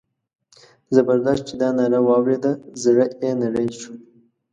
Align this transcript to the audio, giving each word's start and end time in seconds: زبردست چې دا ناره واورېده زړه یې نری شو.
زبردست 0.95 1.43
چې 1.47 1.55
دا 1.61 1.69
ناره 1.79 1.99
واورېده 2.07 2.51
زړه 2.83 3.05
یې 3.23 3.31
نری 3.41 3.67
شو. 3.79 3.93